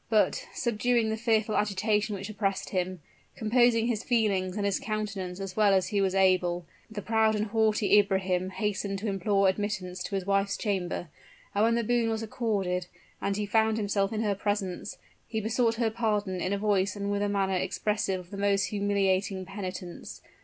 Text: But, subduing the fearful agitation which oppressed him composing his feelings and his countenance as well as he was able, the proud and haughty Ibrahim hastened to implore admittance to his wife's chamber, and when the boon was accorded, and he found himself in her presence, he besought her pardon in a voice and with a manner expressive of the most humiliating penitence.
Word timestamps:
But, 0.09 0.47
subduing 0.51 1.09
the 1.09 1.15
fearful 1.15 1.55
agitation 1.55 2.15
which 2.15 2.27
oppressed 2.27 2.71
him 2.71 3.01
composing 3.35 3.85
his 3.85 4.03
feelings 4.03 4.57
and 4.57 4.65
his 4.65 4.79
countenance 4.79 5.39
as 5.39 5.55
well 5.55 5.75
as 5.75 5.89
he 5.89 6.01
was 6.01 6.15
able, 6.15 6.65
the 6.89 7.03
proud 7.03 7.35
and 7.35 7.45
haughty 7.45 7.99
Ibrahim 7.99 8.49
hastened 8.49 8.97
to 8.97 9.07
implore 9.07 9.47
admittance 9.47 10.01
to 10.05 10.15
his 10.15 10.25
wife's 10.25 10.57
chamber, 10.57 11.09
and 11.53 11.63
when 11.65 11.75
the 11.75 11.83
boon 11.83 12.09
was 12.09 12.23
accorded, 12.23 12.87
and 13.21 13.37
he 13.37 13.45
found 13.45 13.77
himself 13.77 14.11
in 14.11 14.21
her 14.23 14.33
presence, 14.33 14.97
he 15.27 15.39
besought 15.39 15.75
her 15.75 15.91
pardon 15.91 16.41
in 16.41 16.51
a 16.51 16.57
voice 16.57 16.95
and 16.95 17.11
with 17.11 17.21
a 17.21 17.29
manner 17.29 17.53
expressive 17.55 18.19
of 18.19 18.31
the 18.31 18.37
most 18.37 18.69
humiliating 18.69 19.45
penitence. 19.45 20.23